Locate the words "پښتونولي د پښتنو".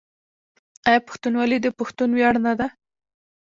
1.07-2.13